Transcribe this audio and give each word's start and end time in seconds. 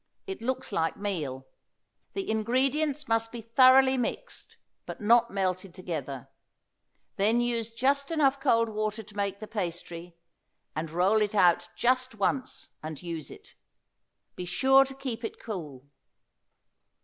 It 0.25 0.41
looks 0.41 0.71
like 0.71 0.97
meal; 0.97 1.45
the 2.13 2.27
ingredients 2.27 3.07
must 3.07 3.31
be 3.31 3.39
thoroughly 3.39 3.97
mixed, 3.99 4.57
but 4.87 4.99
not 4.99 5.29
melted 5.29 5.75
together; 5.75 6.27
then 7.17 7.39
use 7.39 7.69
just 7.69 8.09
enough 8.09 8.39
cold 8.39 8.67
water 8.69 9.03
to 9.03 9.15
make 9.15 9.39
the 9.39 9.47
pastry, 9.47 10.15
and 10.75 10.89
roll 10.89 11.21
it 11.21 11.35
out 11.35 11.69
just 11.75 12.15
once, 12.15 12.69
and 12.81 13.03
use 13.03 13.29
it; 13.29 13.53
be 14.35 14.43
sure 14.45 14.85
to 14.85 14.95
keep 14.95 15.23
it 15.23 15.39
cool. 15.39 15.85